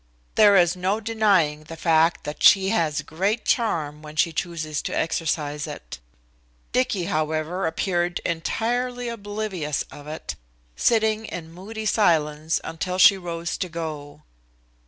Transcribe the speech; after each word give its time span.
There 0.33 0.55
is 0.55 0.75
no 0.75 0.99
denying 0.99 1.65
the 1.65 1.77
fact 1.77 2.23
that 2.23 2.41
she 2.41 2.69
has 2.69 3.03
great 3.03 3.45
charm 3.45 4.01
when 4.01 4.15
she 4.15 4.33
chooses 4.33 4.81
to 4.81 4.97
exercise 4.97 5.67
it. 5.67 5.99
Dicky, 6.71 7.03
however, 7.03 7.67
appeared 7.67 8.17
entirely 8.25 9.09
oblivious 9.09 9.83
of 9.91 10.07
it, 10.07 10.35
sitting 10.75 11.25
in 11.25 11.51
moody 11.53 11.85
silence 11.85 12.59
until 12.63 12.97
she 12.97 13.15
rose 13.15 13.59
to 13.59 13.69
go. 13.69 14.23